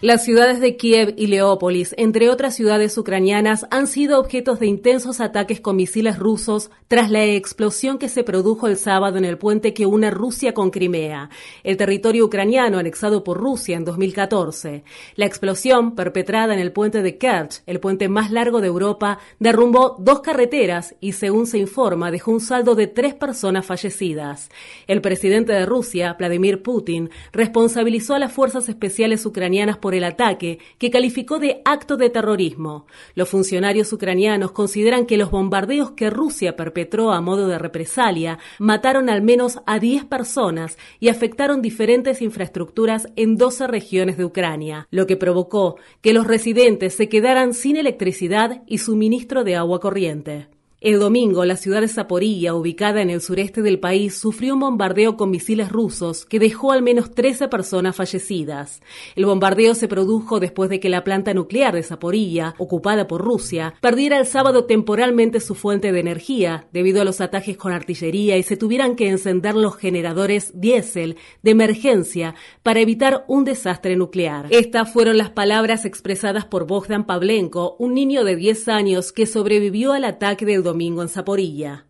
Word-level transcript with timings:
Las 0.00 0.24
ciudades 0.24 0.60
de 0.60 0.76
Kiev 0.76 1.14
y 1.16 1.26
Leópolis, 1.26 1.92
entre 1.98 2.30
otras 2.30 2.54
ciudades 2.54 2.96
ucranianas, 2.96 3.66
han 3.72 3.88
sido 3.88 4.20
objetos 4.20 4.60
de 4.60 4.68
intensos 4.68 5.20
ataques 5.20 5.60
con 5.60 5.74
misiles 5.74 6.20
rusos 6.20 6.70
tras 6.86 7.10
la 7.10 7.24
explosión 7.24 7.98
que 7.98 8.08
se 8.08 8.22
produjo 8.22 8.68
el 8.68 8.76
sábado 8.76 9.18
en 9.18 9.24
el 9.24 9.38
puente 9.38 9.74
que 9.74 9.86
une 9.86 10.12
Rusia 10.12 10.54
con 10.54 10.70
Crimea, 10.70 11.30
el 11.64 11.76
territorio 11.76 12.26
ucraniano 12.26 12.78
anexado 12.78 13.24
por 13.24 13.38
Rusia 13.38 13.76
en 13.76 13.84
2014. 13.84 14.84
La 15.16 15.26
explosión, 15.26 15.96
perpetrada 15.96 16.54
en 16.54 16.60
el 16.60 16.70
puente 16.70 17.02
de 17.02 17.18
Kerch, 17.18 17.62
el 17.66 17.80
puente 17.80 18.08
más 18.08 18.30
largo 18.30 18.60
de 18.60 18.68
Europa, 18.68 19.18
derrumbó 19.40 19.96
dos 19.98 20.20
carreteras 20.20 20.94
y, 21.00 21.10
según 21.10 21.48
se 21.48 21.58
informa, 21.58 22.12
dejó 22.12 22.30
un 22.30 22.40
saldo 22.40 22.76
de 22.76 22.86
tres 22.86 23.14
personas 23.14 23.66
fallecidas. 23.66 24.48
El 24.86 25.00
presidente 25.00 25.52
de 25.52 25.66
Rusia, 25.66 26.14
Vladimir 26.16 26.62
Putin, 26.62 27.10
responsabilizó 27.32 28.14
a 28.14 28.20
las 28.20 28.32
fuerzas 28.32 28.68
especiales 28.68 29.26
ucranianas 29.26 29.76
por 29.76 29.87
el 29.94 30.04
ataque, 30.04 30.58
que 30.78 30.90
calificó 30.90 31.38
de 31.38 31.62
acto 31.64 31.96
de 31.96 32.10
terrorismo. 32.10 32.86
Los 33.14 33.28
funcionarios 33.28 33.92
ucranianos 33.92 34.52
consideran 34.52 35.06
que 35.06 35.16
los 35.16 35.30
bombardeos 35.30 35.92
que 35.92 36.10
Rusia 36.10 36.56
perpetró 36.56 37.12
a 37.12 37.20
modo 37.20 37.48
de 37.48 37.58
represalia 37.58 38.38
mataron 38.58 39.08
al 39.10 39.22
menos 39.22 39.60
a 39.66 39.78
10 39.78 40.04
personas 40.04 40.78
y 41.00 41.08
afectaron 41.08 41.62
diferentes 41.62 42.22
infraestructuras 42.22 43.08
en 43.16 43.36
12 43.36 43.66
regiones 43.66 44.16
de 44.16 44.24
Ucrania, 44.24 44.88
lo 44.90 45.06
que 45.06 45.16
provocó 45.16 45.76
que 46.00 46.12
los 46.12 46.26
residentes 46.26 46.94
se 46.94 47.08
quedaran 47.08 47.54
sin 47.54 47.76
electricidad 47.76 48.62
y 48.66 48.78
suministro 48.78 49.44
de 49.44 49.56
agua 49.56 49.80
corriente. 49.80 50.57
El 50.80 51.00
domingo, 51.00 51.44
la 51.44 51.56
ciudad 51.56 51.80
de 51.80 51.88
Zaporilla, 51.88 52.54
ubicada 52.54 53.02
en 53.02 53.10
el 53.10 53.20
sureste 53.20 53.62
del 53.62 53.80
país, 53.80 54.16
sufrió 54.16 54.54
un 54.54 54.60
bombardeo 54.60 55.16
con 55.16 55.28
misiles 55.28 55.70
rusos 55.70 56.24
que 56.24 56.38
dejó 56.38 56.70
al 56.70 56.82
menos 56.82 57.16
13 57.16 57.48
personas 57.48 57.96
fallecidas. 57.96 58.80
El 59.16 59.26
bombardeo 59.26 59.74
se 59.74 59.88
produjo 59.88 60.38
después 60.38 60.70
de 60.70 60.78
que 60.78 60.88
la 60.88 61.02
planta 61.02 61.34
nuclear 61.34 61.74
de 61.74 61.82
Zaporilla, 61.82 62.54
ocupada 62.58 63.08
por 63.08 63.22
Rusia, 63.22 63.74
perdiera 63.80 64.20
el 64.20 64.26
sábado 64.26 64.66
temporalmente 64.66 65.40
su 65.40 65.56
fuente 65.56 65.90
de 65.90 65.98
energía 65.98 66.68
debido 66.72 67.02
a 67.02 67.04
los 67.04 67.20
ataques 67.20 67.56
con 67.56 67.72
artillería 67.72 68.36
y 68.36 68.44
se 68.44 68.56
tuvieran 68.56 68.94
que 68.94 69.08
encender 69.08 69.56
los 69.56 69.76
generadores 69.76 70.52
diésel 70.60 71.16
de 71.42 71.50
emergencia 71.50 72.36
para 72.62 72.78
evitar 72.78 73.24
un 73.26 73.42
desastre 73.42 73.96
nuclear. 73.96 74.46
Estas 74.50 74.92
fueron 74.92 75.18
las 75.18 75.30
palabras 75.30 75.84
expresadas 75.84 76.44
por 76.44 76.68
Bogdan 76.68 77.04
Pavlenko, 77.04 77.74
un 77.80 77.94
niño 77.94 78.22
de 78.22 78.36
10 78.36 78.68
años 78.68 79.10
que 79.10 79.26
sobrevivió 79.26 79.92
al 79.92 80.04
ataque 80.04 80.46
del 80.46 80.67
domingo 80.68 81.02
en 81.02 81.08
Zaporilla. 81.08 81.84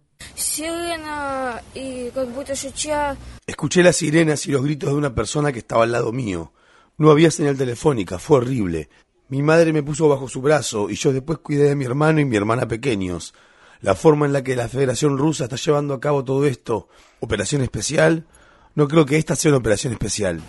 Escuché 3.47 3.83
las 3.83 3.97
sirenas 3.97 4.47
y 4.47 4.53
los 4.53 4.63
gritos 4.63 4.91
de 4.91 4.97
una 4.97 5.15
persona 5.15 5.53
que 5.53 5.59
estaba 5.59 5.85
al 5.85 5.93
lado 5.93 6.13
mío. 6.13 6.53
No 6.97 7.11
había 7.11 7.31
señal 7.31 7.57
telefónica, 7.57 8.19
fue 8.19 8.39
horrible. 8.39 8.89
Mi 9.29 9.43
madre 9.43 9.73
me 9.73 9.83
puso 9.83 10.09
bajo 10.09 10.29
su 10.29 10.41
brazo 10.41 10.91
y 10.91 10.95
yo 10.95 11.13
después 11.13 11.39
cuidé 11.39 11.69
de 11.69 11.77
mi 11.77 11.85
hermano 11.85 12.21
y 12.21 12.25
mi 12.25 12.37
hermana 12.37 12.67
pequeños. 12.67 13.35
La 13.81 13.95
forma 13.95 14.27
en 14.27 14.33
la 14.33 14.43
que 14.43 14.57
la 14.57 14.69
Federación 14.69 15.19
Rusa 15.19 15.45
está 15.45 15.57
llevando 15.57 15.95
a 15.95 16.01
cabo 16.01 16.25
todo 16.25 16.47
esto, 16.47 16.89
operación 17.21 17.63
especial, 17.63 18.27
no 18.75 18.89
creo 18.89 19.07
que 19.07 19.17
esta 19.17 19.37
sea 19.37 19.51
una 19.51 19.59
operación 19.59 19.93
especial. 19.93 20.41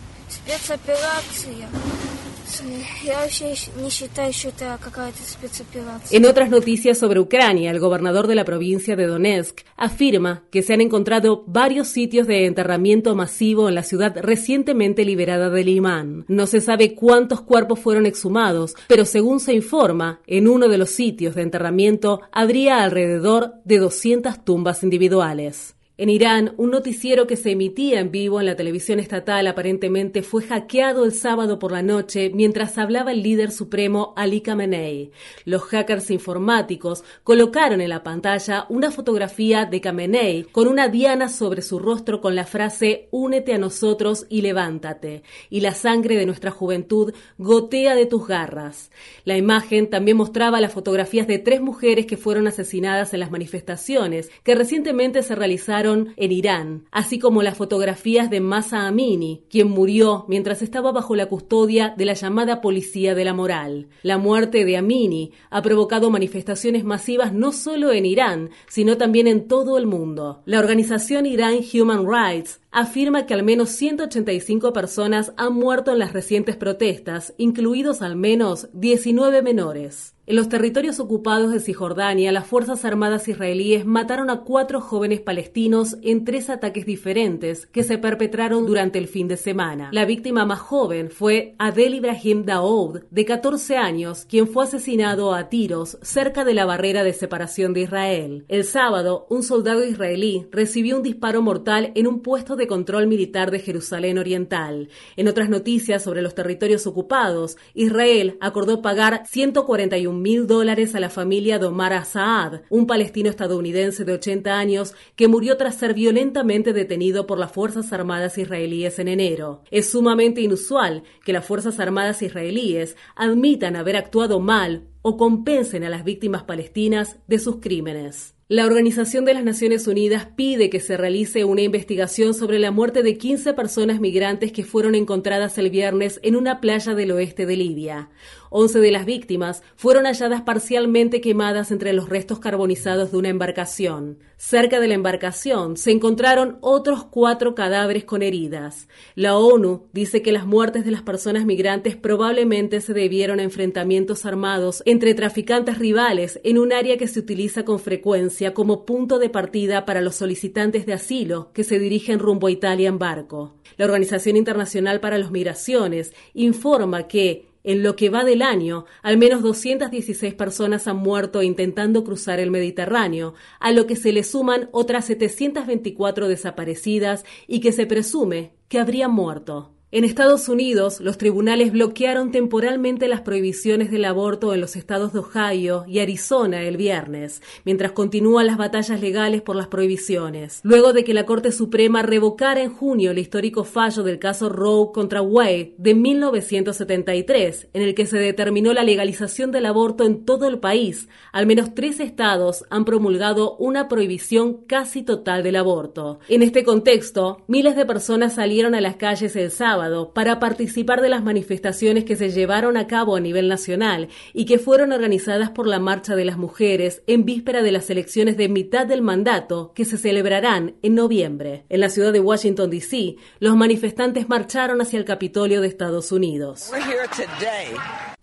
En 6.11 6.25
otras 6.25 6.49
noticias 6.49 6.97
sobre 6.97 7.19
Ucrania, 7.19 7.71
el 7.71 7.79
gobernador 7.79 8.27
de 8.27 8.35
la 8.35 8.45
provincia 8.45 8.95
de 8.95 9.05
Donetsk 9.05 9.61
afirma 9.75 10.43
que 10.49 10.63
se 10.63 10.73
han 10.73 10.81
encontrado 10.81 11.43
varios 11.45 11.87
sitios 11.89 12.27
de 12.27 12.45
enterramiento 12.45 13.15
masivo 13.15 13.69
en 13.69 13.75
la 13.75 13.83
ciudad 13.83 14.15
recientemente 14.19 15.05
liberada 15.05 15.49
de 15.49 15.63
Limán. 15.63 16.25
No 16.27 16.47
se 16.47 16.61
sabe 16.61 16.95
cuántos 16.95 17.41
cuerpos 17.41 17.79
fueron 17.79 18.05
exhumados, 18.05 18.75
pero 18.87 19.05
según 19.05 19.39
se 19.39 19.53
informa, 19.53 20.21
en 20.25 20.47
uno 20.47 20.67
de 20.67 20.77
los 20.77 20.89
sitios 20.89 21.35
de 21.35 21.43
enterramiento 21.43 22.21
habría 22.31 22.83
alrededor 22.83 23.53
de 23.63 23.77
200 23.77 24.43
tumbas 24.43 24.83
individuales. 24.83 25.75
En 26.01 26.07
Irán, 26.07 26.53
un 26.55 26.71
noticiero 26.71 27.27
que 27.27 27.35
se 27.35 27.51
emitía 27.51 27.99
en 27.99 28.09
vivo 28.09 28.39
en 28.39 28.45
la 28.45 28.55
televisión 28.55 29.01
estatal 29.01 29.45
aparentemente 29.47 30.23
fue 30.23 30.43
hackeado 30.43 31.03
el 31.03 31.11
sábado 31.11 31.59
por 31.59 31.73
la 31.73 31.81
noche 31.81 32.31
mientras 32.33 32.77
hablaba 32.77 33.11
el 33.11 33.21
líder 33.21 33.51
supremo 33.51 34.13
Ali 34.15 34.39
Khamenei. 34.39 35.11
Los 35.43 35.63
hackers 35.63 36.09
informáticos 36.09 37.03
colocaron 37.25 37.81
en 37.81 37.89
la 37.89 38.01
pantalla 38.01 38.65
una 38.69 38.91
fotografía 38.91 39.65
de 39.65 39.81
Khamenei 39.81 40.43
con 40.43 40.69
una 40.69 40.87
diana 40.87 41.27
sobre 41.27 41.61
su 41.61 41.79
rostro 41.79 42.21
con 42.21 42.33
la 42.33 42.45
frase 42.45 43.09
Únete 43.11 43.53
a 43.53 43.57
nosotros 43.57 44.25
y 44.29 44.41
levántate, 44.41 45.23
y 45.49 45.59
la 45.59 45.73
sangre 45.73 46.15
de 46.15 46.25
nuestra 46.25 46.51
juventud 46.51 47.13
gotea 47.37 47.93
de 47.95 48.05
tus 48.05 48.25
garras. 48.25 48.89
La 49.25 49.35
imagen 49.35 49.89
también 49.89 50.15
mostraba 50.15 50.61
las 50.61 50.71
fotografías 50.71 51.27
de 51.27 51.39
tres 51.39 51.59
mujeres 51.59 52.05
que 52.05 52.15
fueron 52.15 52.47
asesinadas 52.47 53.13
en 53.13 53.19
las 53.19 53.31
manifestaciones 53.31 54.31
que 54.43 54.55
recientemente 54.55 55.23
se 55.23 55.35
realizaron 55.35 55.88
en 55.93 56.31
Irán, 56.31 56.85
así 56.91 57.19
como 57.19 57.41
las 57.41 57.57
fotografías 57.57 58.29
de 58.29 58.39
Masa 58.39 58.87
Amini, 58.87 59.43
quien 59.49 59.69
murió 59.69 60.25
mientras 60.27 60.61
estaba 60.61 60.91
bajo 60.91 61.15
la 61.15 61.27
custodia 61.27 61.93
de 61.97 62.05
la 62.05 62.13
llamada 62.13 62.61
Policía 62.61 63.15
de 63.15 63.25
la 63.25 63.33
Moral. 63.33 63.87
La 64.03 64.17
muerte 64.17 64.65
de 64.65 64.77
Amini 64.77 65.31
ha 65.49 65.61
provocado 65.61 66.09
manifestaciones 66.09 66.83
masivas 66.83 67.33
no 67.33 67.51
solo 67.51 67.91
en 67.91 68.05
Irán, 68.05 68.49
sino 68.67 68.97
también 68.97 69.27
en 69.27 69.47
todo 69.47 69.77
el 69.77 69.87
mundo. 69.87 70.41
La 70.45 70.59
organización 70.59 71.25
Irán 71.25 71.59
Human 71.73 72.05
Rights 72.07 72.59
afirma 72.71 73.25
que 73.25 73.33
al 73.33 73.43
menos 73.43 73.69
185 73.69 74.73
personas 74.73 75.33
han 75.37 75.53
muerto 75.53 75.91
en 75.91 75.99
las 75.99 76.13
recientes 76.13 76.55
protestas, 76.55 77.33
incluidos 77.37 78.01
al 78.01 78.15
menos 78.15 78.69
19 78.73 79.41
menores. 79.41 80.15
En 80.29 80.35
los 80.35 80.47
territorios 80.47 80.99
ocupados 80.99 81.51
de 81.51 81.59
Cisjordania, 81.59 82.31
las 82.31 82.45
Fuerzas 82.45 82.85
Armadas 82.85 83.27
israelíes 83.27 83.83
mataron 83.83 84.29
a 84.29 84.41
cuatro 84.41 84.79
jóvenes 84.79 85.21
palestinos 85.21 85.97
en 86.03 86.23
tres 86.23 86.51
ataques 86.51 86.85
diferentes 86.85 87.65
que 87.65 87.83
se 87.83 87.97
perpetraron 87.97 88.67
durante 88.67 88.99
el 88.99 89.07
fin 89.07 89.27
de 89.27 89.37
semana. 89.37 89.89
La 89.91 90.05
víctima 90.05 90.45
más 90.45 90.59
joven 90.59 91.09
fue 91.09 91.55
Adel 91.57 91.95
Ibrahim 91.95 92.45
Daoud, 92.45 93.05
de 93.09 93.25
14 93.25 93.77
años, 93.77 94.25
quien 94.29 94.47
fue 94.47 94.65
asesinado 94.65 95.33
a 95.33 95.49
tiros 95.49 95.97
cerca 96.03 96.45
de 96.45 96.53
la 96.53 96.65
barrera 96.65 97.03
de 97.03 97.13
separación 97.13 97.73
de 97.73 97.81
Israel. 97.81 98.45
El 98.49 98.65
sábado, 98.65 99.25
un 99.31 99.41
soldado 99.41 99.83
israelí 99.83 100.45
recibió 100.51 100.97
un 100.97 101.01
disparo 101.01 101.41
mortal 101.41 101.91
en 101.95 102.05
un 102.05 102.21
puesto 102.21 102.55
de 102.59 102.67
control 102.67 103.07
militar 103.07 103.49
de 103.49 103.57
Jerusalén 103.57 104.19
Oriental. 104.19 104.89
En 105.15 105.27
otras 105.27 105.49
noticias 105.49 106.03
sobre 106.03 106.21
los 106.21 106.35
territorios 106.35 106.85
ocupados, 106.85 107.57
Israel 107.73 108.37
acordó 108.41 108.83
pagar 108.83 109.23
141 109.25 110.19
mil 110.19 110.45
dólares 110.45 110.93
a 110.93 110.99
la 110.99 111.09
familia 111.09 111.57
de 111.57 111.65
Omar 111.65 111.93
Assaad, 111.93 112.61
un 112.69 112.85
palestino 112.85 113.31
estadounidense 113.31 114.05
de 114.05 114.13
80 114.13 114.59
años 114.59 114.93
que 115.15 115.27
murió 115.27 115.57
tras 115.57 115.75
ser 115.75 115.95
violentamente 115.95 116.73
detenido 116.73 117.25
por 117.25 117.39
las 117.39 117.51
Fuerzas 117.51 117.91
Armadas 117.91 118.37
israelíes 118.37 118.99
en 118.99 119.07
enero. 119.07 119.63
Es 119.71 119.89
sumamente 119.89 120.41
inusual 120.41 121.03
que 121.25 121.33
las 121.33 121.45
Fuerzas 121.45 121.79
Armadas 121.79 122.21
israelíes 122.21 122.95
admitan 123.15 123.75
haber 123.75 123.95
actuado 123.95 124.39
mal 124.39 124.89
o 125.01 125.17
compensen 125.17 125.83
a 125.83 125.89
las 125.89 126.03
víctimas 126.03 126.43
palestinas 126.43 127.17
de 127.27 127.39
sus 127.39 127.57
crímenes. 127.57 128.38
La 128.51 128.65
Organización 128.65 129.25
de 129.25 129.35
las 129.35 129.43
Naciones 129.43 129.85
Unidas 129.85 130.25
pide 130.35 130.71
que 130.71 130.79
se 130.79 130.97
realice 130.97 131.45
una 131.45 131.61
investigación 131.61 132.33
sobre 132.33 132.57
la 132.57 132.71
muerte 132.71 133.03
de 133.03 133.15
15 133.15 133.53
personas 133.53 133.99
migrantes 133.99 134.51
que 134.51 134.63
fueron 134.63 134.95
encontradas 134.95 135.59
el 135.59 135.69
viernes 135.69 136.19
en 136.23 136.35
una 136.35 136.59
playa 136.59 136.95
del 136.95 137.11
oeste 137.11 137.45
de 137.45 137.55
Libia. 137.55 138.09
11 138.49 138.79
de 138.79 138.91
las 138.91 139.05
víctimas 139.05 139.61
fueron 139.75 140.05
halladas 140.05 140.41
parcialmente 140.41 141.21
quemadas 141.21 141.69
entre 141.69 141.93
los 141.93 142.09
restos 142.09 142.39
carbonizados 142.39 143.11
de 143.11 143.17
una 143.17 143.29
embarcación. 143.29 144.17
Cerca 144.37 144.79
de 144.79 144.87
la 144.87 144.95
embarcación 144.95 145.77
se 145.77 145.91
encontraron 145.91 146.57
otros 146.61 147.03
cuatro 147.03 147.53
cadáveres 147.53 148.05
con 148.05 148.23
heridas. 148.23 148.87
La 149.13 149.37
ONU 149.37 149.89
dice 149.93 150.23
que 150.23 150.31
las 150.31 150.47
muertes 150.47 150.85
de 150.85 150.91
las 150.91 151.03
personas 151.03 151.45
migrantes 151.45 151.95
probablemente 151.95 152.81
se 152.81 152.93
debieron 152.93 153.39
a 153.39 153.43
enfrentamientos 153.43 154.25
armados 154.25 154.81
entre 154.87 155.13
traficantes 155.13 155.77
rivales 155.77 156.39
en 156.43 156.57
un 156.57 156.73
área 156.73 156.97
que 156.97 157.07
se 157.07 157.19
utiliza 157.19 157.63
con 157.63 157.77
frecuencia 157.77 158.38
como 158.53 158.85
punto 158.85 159.19
de 159.19 159.29
partida 159.29 159.85
para 159.85 160.01
los 160.01 160.15
solicitantes 160.15 160.85
de 160.85 160.93
asilo 160.93 161.51
que 161.53 161.63
se 161.63 161.77
dirigen 161.77 162.19
rumbo 162.19 162.47
a 162.47 162.51
Italia 162.51 162.89
en 162.89 162.97
barco. 162.97 163.55
La 163.77 163.85
Organización 163.85 164.37
Internacional 164.37 164.99
para 164.99 165.17
las 165.17 165.31
Migraciones 165.31 166.13
informa 166.33 167.07
que 167.07 167.49
en 167.63 167.83
lo 167.83 167.95
que 167.95 168.09
va 168.09 168.23
del 168.23 168.41
año, 168.41 168.85
al 169.01 169.17
menos 169.17 169.41
216 169.41 170.33
personas 170.33 170.87
han 170.87 170.97
muerto 170.97 171.43
intentando 171.43 172.03
cruzar 172.03 172.39
el 172.39 172.51
Mediterráneo, 172.51 173.33
a 173.59 173.71
lo 173.71 173.85
que 173.85 173.95
se 173.95 174.13
le 174.13 174.23
suman 174.23 174.69
otras 174.71 175.05
724 175.05 176.27
desaparecidas 176.27 177.25
y 177.47 177.59
que 177.59 177.73
se 177.73 177.85
presume 177.85 178.53
que 178.69 178.79
habrían 178.79 179.11
muerto. 179.11 179.71
En 179.91 180.03
Estados 180.03 180.49
Unidos, 180.49 180.99
los 180.99 181.17
tribunales 181.17 181.71
bloquearon 181.71 182.29
temporalmente 182.29 183.07
las 183.07 183.21
prohibiciones 183.21 183.89
del 183.89 184.05
aborto 184.05 184.53
en 184.53 184.61
los 184.61 184.75
estados 184.75 185.13
de 185.13 185.19
Ohio 185.21 185.83
y 185.87 185.97
Arizona 185.97 186.61
el 186.61 186.77
viernes, 186.77 187.41
mientras 187.65 187.93
continúan 187.93 188.45
las 188.45 188.57
batallas 188.57 189.01
legales 189.01 189.41
por 189.41 189.55
las 189.55 189.65
prohibiciones. 189.65 190.59
Luego 190.61 190.93
de 190.93 191.03
que 191.03 191.15
la 191.15 191.25
Corte 191.25 191.51
Suprema 191.51 192.03
revocara 192.03 192.61
en 192.61 192.71
junio 192.71 193.09
el 193.09 193.17
histórico 193.17 193.63
fallo 193.63 194.03
del 194.03 194.19
caso 194.19 194.47
Roe 194.47 194.91
contra 194.93 195.23
Wade 195.23 195.73
de 195.79 195.95
1973, 195.95 197.69
en 197.73 197.81
el 197.81 197.95
que 197.95 198.05
se 198.05 198.19
determinó 198.19 198.73
la 198.73 198.83
legalización 198.83 199.51
del 199.51 199.65
aborto 199.65 200.03
en 200.03 200.23
todo 200.23 200.47
el 200.47 200.59
país, 200.59 201.09
al 201.31 201.47
menos 201.47 201.73
tres 201.73 201.99
estados 201.99 202.63
han 202.69 202.85
promulgado 202.85 203.57
una 203.57 203.87
prohibición 203.87 204.65
casi 204.67 205.01
total 205.01 205.41
del 205.41 205.55
aborto. 205.55 206.19
En 206.27 206.43
este 206.43 206.63
contexto, 206.63 207.43
miles 207.47 207.75
de 207.75 207.87
personas 207.87 208.35
salieron 208.35 208.75
a 208.75 208.81
las 208.81 208.97
calles 208.97 209.35
el 209.35 209.49
sábado 209.49 209.78
para 210.13 210.39
participar 210.39 211.01
de 211.01 211.09
las 211.09 211.23
manifestaciones 211.23 212.03
que 212.03 212.15
se 212.15 212.29
llevaron 212.29 212.77
a 212.77 212.87
cabo 212.87 213.15
a 213.15 213.19
nivel 213.19 213.47
nacional 213.47 214.09
y 214.33 214.45
que 214.45 214.59
fueron 214.59 214.91
organizadas 214.91 215.49
por 215.49 215.67
la 215.67 215.79
Marcha 215.79 216.15
de 216.15 216.25
las 216.25 216.37
Mujeres 216.37 217.01
en 217.07 217.25
víspera 217.25 217.61
de 217.61 217.71
las 217.71 217.89
elecciones 217.89 218.37
de 218.37 218.49
mitad 218.49 218.85
del 218.85 219.01
mandato 219.01 219.71
que 219.73 219.85
se 219.85 219.97
celebrarán 219.97 220.75
en 220.81 220.95
noviembre. 220.95 221.65
En 221.69 221.79
la 221.79 221.89
ciudad 221.89 222.13
de 222.13 222.19
Washington, 222.19 222.69
D.C., 222.69 223.15
los 223.39 223.55
manifestantes 223.55 224.29
marcharon 224.29 224.81
hacia 224.81 224.99
el 224.99 225.05
Capitolio 225.05 225.61
de 225.61 225.67
Estados 225.67 226.11
Unidos. 226.11 226.71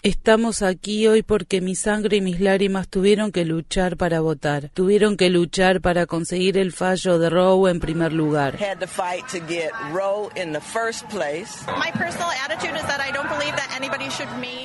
Estamos 0.06 0.62
aquí 0.62 1.08
hoy 1.08 1.24
porque 1.24 1.60
mi 1.60 1.74
sangre 1.74 2.18
y 2.18 2.20
mis 2.20 2.38
lágrimas 2.38 2.86
tuvieron 2.86 3.32
que 3.32 3.44
luchar 3.44 3.96
para 3.96 4.20
votar, 4.20 4.70
tuvieron 4.72 5.16
que 5.16 5.30
luchar 5.30 5.80
para 5.80 6.06
conseguir 6.06 6.58
el 6.58 6.70
fallo 6.70 7.18
de 7.18 7.28
Roe 7.28 7.68
en 7.72 7.80
primer 7.80 8.12
lugar. 8.12 8.56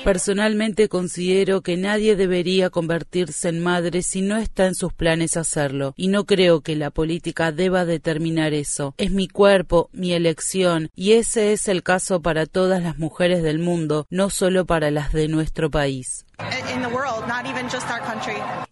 Personalmente 0.04 0.88
considero 0.88 1.60
que 1.60 1.76
nadie 1.76 2.14
debería 2.14 2.70
convertirse 2.70 3.48
en 3.48 3.64
madre 3.64 4.02
si 4.02 4.22
no 4.22 4.36
está 4.36 4.66
en 4.66 4.76
sus 4.76 4.92
planes 4.92 5.36
hacerlo, 5.36 5.92
y 5.96 6.06
no 6.06 6.24
creo 6.24 6.60
que 6.60 6.76
la 6.76 6.92
política 6.92 7.50
deba 7.50 7.84
determinar 7.84 8.54
eso. 8.54 8.94
Es 8.96 9.10
mi 9.10 9.26
cuerpo, 9.26 9.90
mi 9.92 10.12
elección, 10.12 10.90
y 10.94 11.14
ese 11.14 11.52
es 11.52 11.66
el 11.66 11.82
caso 11.82 12.22
para 12.22 12.46
todas 12.46 12.80
las 12.80 12.96
mujeres 12.96 13.42
del 13.42 13.58
mundo, 13.58 14.06
no 14.08 14.30
solo 14.30 14.66
para 14.66 14.92
las 14.92 15.12
de 15.12 15.31
nuestro 15.32 15.70
país. 15.70 16.24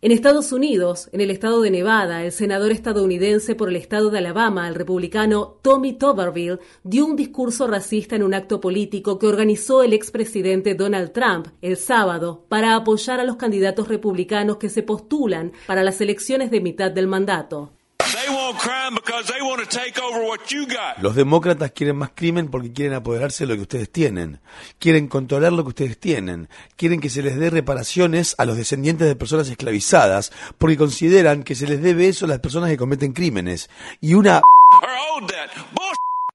En 0.02 0.12
Estados 0.12 0.52
Unidos, 0.52 1.08
en 1.12 1.20
el 1.20 1.30
estado 1.30 1.60
de 1.60 1.70
Nevada, 1.70 2.24
el 2.24 2.32
senador 2.32 2.72
estadounidense 2.72 3.54
por 3.54 3.68
el 3.68 3.76
estado 3.76 4.10
de 4.10 4.18
Alabama, 4.18 4.68
el 4.68 4.74
republicano 4.74 5.58
Tommy 5.62 5.94
Tuberville, 5.94 6.58
dio 6.84 7.06
un 7.06 7.16
discurso 7.16 7.66
racista 7.66 8.16
en 8.16 8.22
un 8.22 8.34
acto 8.34 8.60
político 8.60 9.18
que 9.18 9.26
organizó 9.26 9.82
el 9.82 9.92
expresidente 9.92 10.74
Donald 10.74 11.12
Trump 11.12 11.48
el 11.62 11.76
sábado 11.76 12.44
para 12.48 12.76
apoyar 12.76 13.20
a 13.20 13.24
los 13.24 13.36
candidatos 13.36 13.88
republicanos 13.88 14.58
que 14.58 14.68
se 14.68 14.82
postulan 14.82 15.52
para 15.66 15.82
las 15.82 16.00
elecciones 16.00 16.50
de 16.50 16.60
mitad 16.60 16.90
del 16.90 17.06
mandato. 17.06 17.72
Los 21.00 21.14
demócratas 21.14 21.72
quieren 21.72 21.96
más 21.96 22.10
crimen 22.14 22.48
porque 22.48 22.72
quieren 22.72 22.94
apoderarse 22.94 23.44
de 23.44 23.48
lo 23.48 23.56
que 23.56 23.62
ustedes 23.62 23.90
tienen. 23.90 24.40
Quieren 24.78 25.08
controlar 25.08 25.52
lo 25.52 25.62
que 25.62 25.70
ustedes 25.70 25.98
tienen. 25.98 26.48
Quieren 26.76 27.00
que 27.00 27.10
se 27.10 27.22
les 27.22 27.38
dé 27.38 27.50
reparaciones 27.50 28.34
a 28.38 28.44
los 28.44 28.56
descendientes 28.56 29.06
de 29.06 29.16
personas 29.16 29.48
esclavizadas 29.48 30.32
porque 30.58 30.76
consideran 30.76 31.42
que 31.42 31.54
se 31.54 31.66
les 31.66 31.82
debe 31.82 32.08
eso 32.08 32.24
a 32.24 32.28
las 32.28 32.40
personas 32.40 32.70
que 32.70 32.76
cometen 32.76 33.12
crímenes. 33.12 33.70
Y 34.00 34.14
una... 34.14 34.40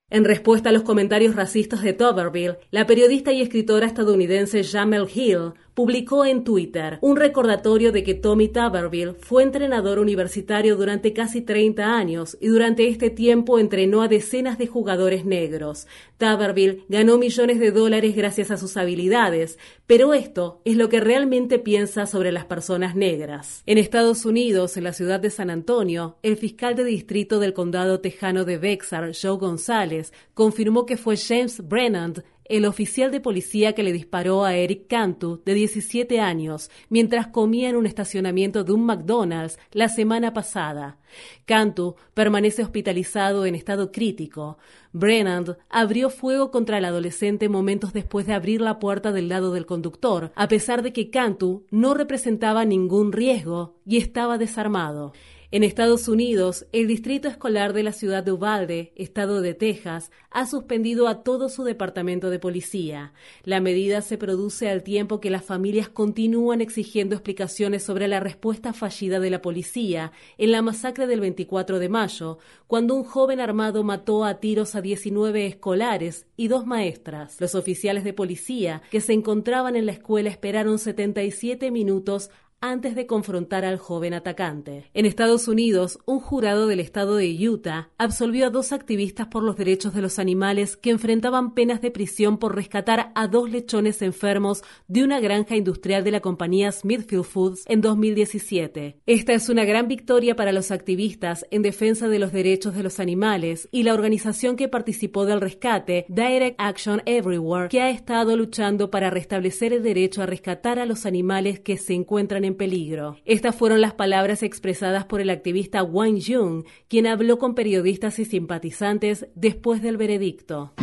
En 0.10 0.24
respuesta 0.24 0.70
a 0.70 0.72
los 0.72 0.84
comentarios 0.84 1.36
racistas 1.36 1.82
de 1.82 1.94
Tuberville, 1.94 2.60
la 2.72 2.86
periodista 2.86 3.32
y 3.32 3.42
escritora 3.42 3.88
estadounidense 3.88 4.64
Jamel 4.64 5.10
Hill 5.14 5.54
publicó 5.76 6.26
en 6.26 6.44
Twitter 6.44 6.98
un 7.02 7.18
recordatorio 7.18 7.92
de 7.92 8.04
que 8.04 8.16
Tommy 8.16 8.48
Tuberville 8.48 9.14
fue 9.14 9.44
entrenador 9.44 10.00
universitario 10.00 10.78
durante 10.78 11.14
casi 11.14 11.42
30 11.42 11.96
años 11.96 12.38
y 12.40 12.48
durante 12.48 12.88
este 12.88 13.10
tiempo 13.10 13.60
entrenó 13.60 14.02
a 14.02 14.08
decenas 14.08 14.58
de 14.58 14.68
jugadores 14.68 15.26
negros. 15.26 15.86
Tuberville 16.18 16.86
ganó 16.88 17.18
millones 17.18 17.60
de 17.60 17.72
dólares 17.72 18.16
gracias 18.16 18.52
a 18.52 18.58
sus 18.58 18.78
habilidades, 18.78 19.60
pero 19.86 20.14
esto 20.14 20.62
es 20.64 20.78
lo 20.78 20.88
que 20.88 21.02
realmente 21.02 21.60
piensa 21.60 22.06
sobre 22.06 22.32
las 22.32 22.46
personas 22.46 22.96
negras. 22.96 23.62
En 23.66 23.78
Estados 23.78 24.26
Unidos, 24.26 24.78
en 24.78 24.86
la 24.86 24.94
ciudad 24.94 25.20
de 25.20 25.30
San 25.30 25.50
Antonio, 25.50 26.16
el 26.24 26.38
fiscal 26.38 26.76
de 26.76 26.86
distrito 26.86 27.40
del 27.40 27.54
condado 27.54 28.00
tejano 28.00 28.46
de 28.46 28.58
Bexar, 28.58 29.12
Joe 29.14 29.38
González, 29.38 30.14
confirmó 30.34 30.86
que 30.86 30.96
fue 30.96 31.18
James 31.18 31.68
Brennan 31.68 32.24
el 32.46 32.66
oficial 32.66 33.12
de 33.12 33.20
policía 33.20 33.74
que 33.74 33.84
le 33.84 33.92
disparó 33.92 34.44
a 34.44 34.56
Eric 34.56 34.88
Cantu, 34.88 35.42
de 35.46 35.54
17 35.54 36.20
años, 36.20 36.70
mientras 36.90 37.28
comía 37.28 37.70
en 37.70 37.76
un 37.76 37.86
estacionamiento 37.86 38.64
de 38.64 38.72
un 38.72 38.86
McDonald's 38.86 39.60
la 39.72 39.90
semana 39.90 40.34
pasada. 40.34 40.98
Cantu 41.46 41.96
permanece 42.14 42.64
hospitalizado 42.64 43.46
en 43.46 43.56
estado 43.56 43.92
crítico. 43.92 44.58
Brennan 44.92 45.58
abrió 45.70 46.10
fuego 46.10 46.52
contra 46.52 46.78
el 46.78 46.86
adolescente 46.86 47.50
momentos 47.50 47.94
después 47.94 48.26
de 48.26 48.34
abrir 48.34 48.62
la 48.62 48.80
puerta 48.80 49.12
del 49.12 49.30
lado 49.30 49.52
del 49.52 49.66
conductor, 49.66 50.32
a 50.36 50.48
pesar 50.48 50.82
de 50.82 50.94
que 50.94 51.10
Cantu 51.10 51.66
no 51.72 51.94
representaba 51.94 52.66
ningún 52.66 53.12
riesgo 53.12 53.76
y 53.86 53.98
estaba 53.98 54.38
desarmado. 54.38 55.14
En 55.52 55.64
Estados 55.64 56.08
Unidos, 56.08 56.66
el 56.72 56.88
Distrito 56.88 57.28
Escolar 57.28 57.74
de 57.74 57.84
la 57.84 57.92
ciudad 57.92 58.24
de 58.24 58.32
Uvalde, 58.32 58.94
estado 58.96 59.42
de 59.42 59.54
Texas, 59.54 60.12
ha 60.32 60.48
suspendido 60.48 61.08
a 61.08 61.22
todo 61.22 61.50
su 61.50 61.64
departamento 61.64 62.32
de 62.32 62.40
policía. 62.40 63.14
La 63.44 63.62
medida 63.62 64.02
se 64.02 64.18
produce 64.18 64.70
al 64.70 64.82
tiempo 64.82 65.20
que 65.20 65.30
las 65.30 65.46
familias 65.46 65.88
continúan 65.88 66.62
exigiendo 66.62 67.14
explicaciones 67.14 67.84
sobre 67.84 68.08
la 68.08 68.20
respuesta 68.20 68.74
fallida 68.74 69.20
de 69.20 69.30
la 69.30 69.44
policía 69.44 70.12
en 70.40 70.52
la 70.52 70.64
masacre 70.64 71.06
del 71.06 71.20
24 71.20 71.78
de 71.78 71.90
mayo, 71.90 72.40
cuando 72.66 72.96
un 72.96 73.04
joven 73.04 73.40
armado 73.40 73.84
mató 73.84 74.26
a 74.26 74.40
tiros 74.40 74.74
a 74.74 74.82
19 74.82 75.46
escolares 75.46 76.26
y 76.36 76.48
dos 76.48 76.66
maestras. 76.66 77.40
Los 77.40 77.54
oficiales 77.54 78.04
de 78.04 78.14
policía 78.14 78.82
que 78.90 79.00
se 79.00 79.14
encontraban 79.14 79.76
en 79.76 79.86
la 79.86 79.92
escuela 79.92 80.32
esperaron 80.32 80.80
77 80.80 81.70
minutos 81.70 82.32
antes 82.62 82.96
de 82.96 83.06
confrontar 83.06 83.66
al 83.66 83.78
joven 83.78 84.14
atacante. 84.14 84.90
En 84.94 85.06
Estados 85.06 85.48
Unidos, 85.48 86.00
un 86.06 86.20
jurado 86.20 86.68
del 86.68 86.80
estado 86.80 87.16
de 87.16 87.48
Utah 87.48 87.90
absolvió 87.98 88.48
a 88.48 88.50
dos 88.50 88.72
activistas 88.72 89.28
por 89.28 89.44
los 89.44 89.56
derechos 89.56 89.94
de 89.94 90.02
los 90.02 90.20
animales 90.20 90.78
que 90.78 90.90
enfrentaban 90.90 91.54
penas 91.54 91.82
de 91.82 91.92
prisión 91.92 92.38
por 92.38 92.56
rescatar 92.56 93.12
a 93.14 93.28
dos 93.28 93.50
lechones 93.50 94.02
enfermos 94.02 94.64
de 94.88 95.04
una 95.04 95.20
granja 95.20 95.56
industrial 95.56 96.04
de 96.04 96.12
la 96.12 96.22
compañía 96.22 96.72
Smithfield 96.72 97.26
Foods 97.26 97.64
en 97.68 97.82
2017. 97.82 99.02
Esta 99.06 99.34
es 99.34 99.50
una 99.50 99.66
gran 99.66 99.88
victoria 99.88 100.36
para 100.36 100.52
los 100.52 100.72
activistas 100.72 101.46
en 101.52 101.62
defensa 101.62 102.08
de 102.08 102.20
los 102.20 102.32
derechos 102.32 102.76
de 102.76 102.84
los 102.84 103.00
animales 103.00 103.68
y 103.72 103.84
la 103.84 103.94
organización 103.94 104.56
que 104.56 104.70
participó 104.70 105.26
del 105.26 105.42
rescate, 105.42 106.06
Direct 106.10 106.56
Action 106.58 107.02
Everywhere, 107.06 107.70
que 107.70 107.82
ha 107.82 107.90
estado 107.90 108.38
luchando 108.38 108.90
para 108.90 109.10
restablecer 109.10 109.74
el 109.74 109.84
derecho 109.84 110.22
a 110.22 110.26
rescatar 110.26 110.80
a 110.80 110.86
los 110.86 111.06
animales 111.06 111.60
que 111.60 111.78
se 111.78 111.94
encuentran 111.94 112.45
en 112.46 112.56
peligro. 112.56 113.18
Estas 113.26 113.56
fueron 113.56 113.82
las 113.82 113.94
palabras 113.94 114.44
expresadas 114.44 115.06
por 115.06 115.22
el 115.22 115.30
activista 115.30 115.84
Wang 115.84 116.20
Jung, 116.26 116.64
quien 116.88 117.08
habló 117.08 117.38
con 117.38 117.56
periodistas 117.56 118.20
y 118.20 118.26
simpatizantes 118.26 119.28
después 119.36 119.82
del 119.82 119.98
veredicto. 119.98 120.74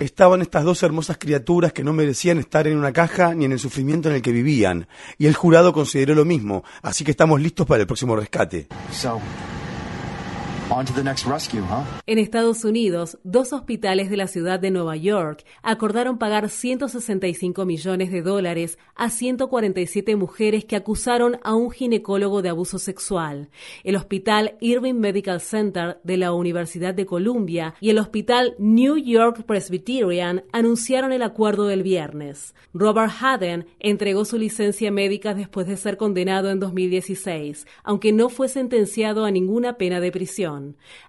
Estaban 0.00 0.42
estas 0.42 0.64
dos 0.64 0.82
hermosas 0.82 1.18
criaturas 1.18 1.72
que 1.72 1.84
no 1.84 1.92
merecían 1.92 2.38
estar 2.38 2.66
en 2.66 2.78
una 2.78 2.92
caja 2.92 3.34
ni 3.34 3.44
en 3.44 3.52
el 3.52 3.58
sufrimiento 3.58 4.08
en 4.08 4.16
el 4.16 4.22
que 4.22 4.32
vivían, 4.32 4.88
y 5.18 5.26
el 5.26 5.34
jurado 5.34 5.72
consideró 5.72 6.14
lo 6.14 6.24
mismo, 6.24 6.64
así 6.82 7.04
que 7.04 7.10
estamos 7.10 7.40
listos 7.40 7.66
para 7.66 7.82
el 7.82 7.86
próximo 7.86 8.16
rescate. 8.16 8.68
En 12.06 12.18
Estados 12.18 12.62
Unidos, 12.62 13.18
dos 13.24 13.54
hospitales 13.54 14.10
de 14.10 14.18
la 14.18 14.26
ciudad 14.26 14.60
de 14.60 14.70
Nueva 14.70 14.96
York 14.96 15.46
acordaron 15.62 16.18
pagar 16.18 16.50
165 16.50 17.64
millones 17.64 18.12
de 18.12 18.20
dólares 18.20 18.78
a 18.94 19.08
147 19.08 20.14
mujeres 20.16 20.66
que 20.66 20.76
acusaron 20.76 21.38
a 21.42 21.54
un 21.54 21.70
ginecólogo 21.70 22.42
de 22.42 22.50
abuso 22.50 22.78
sexual. 22.78 23.48
El 23.82 23.96
hospital 23.96 24.56
Irving 24.60 24.96
Medical 24.96 25.40
Center 25.40 26.00
de 26.04 26.18
la 26.18 26.34
Universidad 26.34 26.92
de 26.92 27.06
Columbia 27.06 27.74
y 27.80 27.88
el 27.88 27.98
hospital 27.98 28.54
New 28.58 28.98
York 28.98 29.44
Presbyterian 29.46 30.44
anunciaron 30.52 31.12
el 31.12 31.22
acuerdo 31.22 31.66
del 31.66 31.82
viernes. 31.82 32.54
Robert 32.74 33.12
Haden 33.18 33.64
entregó 33.80 34.26
su 34.26 34.36
licencia 34.36 34.90
médica 34.90 35.32
después 35.32 35.66
de 35.66 35.78
ser 35.78 35.96
condenado 35.96 36.50
en 36.50 36.60
2016, 36.60 37.66
aunque 37.84 38.12
no 38.12 38.28
fue 38.28 38.48
sentenciado 38.48 39.24
a 39.24 39.30
ninguna 39.30 39.78
pena 39.78 40.00
de 40.00 40.12
prisión. 40.12 40.57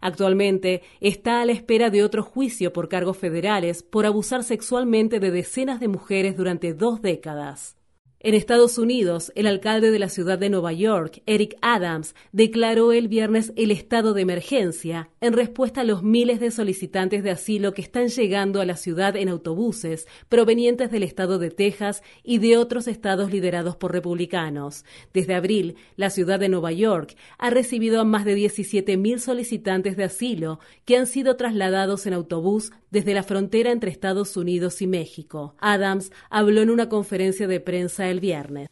Actualmente 0.01 0.81
está 0.99 1.41
a 1.41 1.45
la 1.45 1.53
espera 1.53 1.89
de 1.89 2.03
otro 2.03 2.23
juicio 2.23 2.73
por 2.73 2.89
cargos 2.89 3.17
federales 3.17 3.83
por 3.83 4.05
abusar 4.05 4.43
sexualmente 4.43 5.19
de 5.19 5.31
decenas 5.31 5.79
de 5.79 5.87
mujeres 5.87 6.35
durante 6.37 6.73
dos 6.73 7.01
décadas. 7.01 7.78
En 8.21 8.33
Estados 8.33 8.77
Unidos, 8.77 9.31
el 9.35 9.47
alcalde 9.47 9.91
de 9.91 9.99
la 9.99 10.09
ciudad 10.09 10.37
de 10.37 10.49
Nueva 10.49 10.73
York, 10.73 11.21
Eric 11.25 11.55
Adams, 11.61 12.15
declaró 12.33 12.91
el 12.91 13.07
viernes 13.07 13.53
el 13.55 13.71
estado 13.71 14.13
de 14.13 14.23
emergencia 14.23 15.09
en 15.21 15.31
respuesta 15.31 15.81
a 15.81 15.83
los 15.85 16.03
miles 16.03 16.41
de 16.41 16.51
solicitantes 16.51 17.23
de 17.23 17.31
asilo 17.31 17.73
que 17.73 17.81
están 17.81 18.09
llegando 18.09 18.59
a 18.59 18.65
la 18.65 18.75
ciudad 18.75 19.15
en 19.15 19.29
autobuses 19.29 20.05
provenientes 20.27 20.91
del 20.91 21.03
estado 21.03 21.39
de 21.39 21.49
Texas 21.49 22.03
y 22.21 22.39
de 22.39 22.57
otros 22.57 22.89
estados 22.89 23.31
liderados 23.31 23.77
por 23.77 23.93
republicanos. 23.93 24.83
Desde 25.13 25.33
abril, 25.33 25.75
la 25.95 26.09
ciudad 26.09 26.41
de 26.41 26.49
Nueva 26.49 26.73
York 26.73 27.15
ha 27.37 27.49
recibido 27.51 28.01
a 28.01 28.03
más 28.03 28.25
de 28.25 28.35
17.000 28.35 29.19
solicitantes 29.19 29.95
de 29.95 30.03
asilo 30.03 30.59
que 30.83 30.97
han 30.97 31.07
sido 31.07 31.37
trasladados 31.37 32.05
en 32.05 32.15
autobús 32.15 32.73
desde 32.91 33.13
la 33.13 33.23
frontera 33.23 33.71
entre 33.71 33.91
Estados 33.91 34.35
Unidos 34.35 34.81
y 34.81 34.87
México. 34.87 35.55
Adams 35.59 36.11
habló 36.29 36.61
en 36.61 36.69
una 36.69 36.89
conferencia 36.89 37.47
de 37.47 37.61
prensa 37.61 38.08
el 38.09 38.19
viernes. 38.19 38.69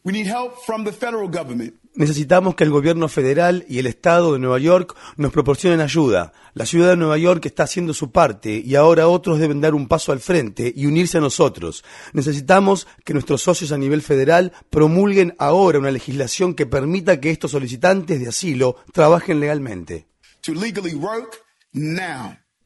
Necesitamos 1.94 2.54
que 2.54 2.62
el 2.62 2.70
gobierno 2.70 3.08
federal 3.08 3.64
y 3.68 3.78
el 3.78 3.86
estado 3.86 4.32
de 4.32 4.38
Nueva 4.38 4.60
York 4.60 4.96
nos 5.16 5.32
proporcionen 5.32 5.80
ayuda. 5.80 6.32
La 6.54 6.64
ciudad 6.64 6.90
de 6.90 6.96
Nueva 6.96 7.18
York 7.18 7.44
está 7.46 7.64
haciendo 7.64 7.92
su 7.92 8.12
parte 8.12 8.62
y 8.64 8.76
ahora 8.76 9.08
otros 9.08 9.40
deben 9.40 9.60
dar 9.60 9.74
un 9.74 9.88
paso 9.88 10.12
al 10.12 10.20
frente 10.20 10.72
y 10.74 10.86
unirse 10.86 11.18
a 11.18 11.20
nosotros. 11.20 11.84
Necesitamos 12.12 12.86
que 13.04 13.14
nuestros 13.14 13.42
socios 13.42 13.72
a 13.72 13.78
nivel 13.78 14.02
federal 14.02 14.52
promulguen 14.70 15.34
ahora 15.38 15.78
una 15.80 15.90
legislación 15.90 16.54
que 16.54 16.66
permita 16.66 17.20
que 17.20 17.30
estos 17.30 17.50
solicitantes 17.50 18.20
de 18.20 18.28
asilo 18.28 18.76
trabajen 18.92 19.40
legalmente. 19.40 20.06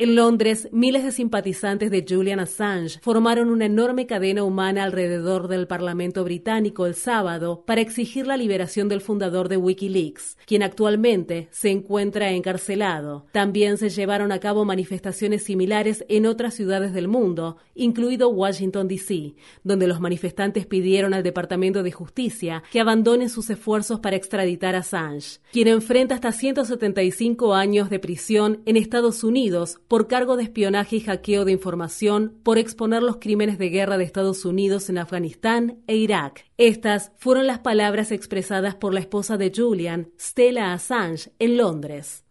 En 0.02 0.16
Londres, 0.16 0.68
miles 0.73 1.04
de 1.04 1.12
simpatizantes 1.12 1.88
de 1.92 2.04
Julian 2.04 2.40
Assange 2.40 2.99
formaron 3.02 3.50
una 3.50 3.66
enorme 3.66 4.04
cadena 4.09 4.42
humana 4.42 4.82
alrededor 4.82 5.47
del 5.47 5.68
Parlamento 5.68 6.25
británico 6.25 6.87
el 6.87 6.97
sábado 6.97 7.62
para 7.64 7.82
exigir 7.82 8.26
la 8.26 8.37
liberación 8.37 8.88
del 8.88 9.00
fundador 9.00 9.49
de 9.49 9.59
Wikileaks, 9.59 10.38
quien 10.44 10.64
actualmente 10.64 11.47
se 11.52 11.71
encuentra 11.71 12.32
encarcelado. 12.32 13.26
También 13.30 13.78
se 13.78 13.90
llevaron 13.90 14.32
a 14.32 14.40
cabo 14.40 14.64
manifestaciones 14.64 15.44
similares 15.44 16.04
en 16.09 16.26
otras 16.26 16.54
ciudades 16.54 16.92
del 16.92 17.06
mundo, 17.06 17.59
incluido 17.76 18.28
Washington, 18.28 18.88
D.C., 18.88 19.37
donde 19.62 19.87
los 19.87 20.00
manifestantes 20.00 20.66
pidieron 20.66 21.14
al 21.14 21.23
Departamento 21.23 21.85
de 21.85 21.92
Justicia 21.92 22.64
que 22.73 22.80
abandone 22.80 23.28
sus 23.28 23.49
esfuerzos 23.50 24.00
para 24.00 24.16
extraditar 24.16 24.75
a 24.75 24.78
Assange, 24.78 25.38
quien 25.52 25.68
enfrenta 25.68 26.16
hasta 26.16 26.32
175 26.32 27.54
años 27.54 27.88
de 27.88 28.00
prisión 28.00 28.62
en 28.66 28.76
Estados 28.76 29.23
Unidos 29.23 29.78
por 29.92 30.08
cargo 30.08 30.38
de 30.38 30.44
espionaje 30.44 30.96
y 30.96 31.00
hackeo 31.00 31.44
de 31.44 31.52
información 31.52 32.40
por 32.42 32.56
exponer 32.56 33.02
los 33.02 33.18
crímenes 33.18 33.58
de 33.58 33.68
guerra 33.68 33.99
de 33.99 34.04
Estados 34.04 34.46
Unidos 34.46 34.88
en 34.88 34.96
Afganistán 34.96 35.82
e 35.87 35.96
Irak. 35.96 36.46
Estas 36.56 37.12
fueron 37.18 37.46
las 37.46 37.58
palabras 37.58 38.11
expresadas 38.11 38.75
por 38.75 38.94
la 38.94 39.00
esposa 39.00 39.37
de 39.37 39.52
Julian, 39.54 40.11
Stella 40.18 40.72
Assange, 40.72 41.34
en 41.38 41.58
Londres. 41.58 42.25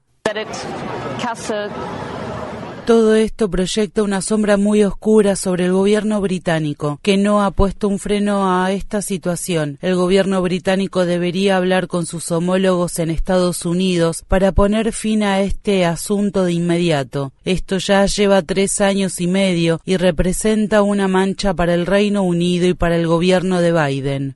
Todo 2.86 3.14
esto 3.16 3.50
proyecta 3.50 4.02
una 4.02 4.22
sombra 4.22 4.58
muy 4.58 4.84
oscura 4.84 5.36
sobre 5.36 5.66
el 5.66 5.72
gobierno 5.72 6.20
británico, 6.20 7.00
que 7.04 7.16
no 7.16 7.44
ha 7.44 7.52
puesto 7.52 7.88
un 7.88 8.00
freno 8.00 8.52
a 8.52 8.72
esta 8.72 9.04
situación. 9.04 9.78
El 9.82 9.96
gobierno 9.96 10.42
británico 10.42 11.06
debería 11.06 11.58
hablar 11.58 11.88
con 11.88 12.08
sus 12.08 12.32
homólogos 12.32 12.98
en 12.98 13.12
Estados 13.12 13.66
Unidos 13.66 14.24
para 14.28 14.52
poner 14.52 14.94
fin 14.94 15.22
a 15.22 15.42
este 15.42 15.86
asunto 15.86 16.44
de 16.44 16.54
inmediato. 16.54 17.32
Esto 17.46 17.78
ya 17.78 18.06
lleva 18.08 18.42
tres 18.42 18.82
años 18.82 19.22
y 19.22 19.28
medio 19.28 19.80
y 19.86 19.98
representa 19.98 20.82
una 20.82 21.08
mancha 21.08 21.54
para 21.54 21.76
el 21.76 21.86
Reino 21.86 22.24
Unido 22.24 22.68
y 22.68 22.74
para 22.74 22.96
el 22.96 23.06
gobierno 23.06 23.62
de 23.62 23.72
Biden. 23.72 24.36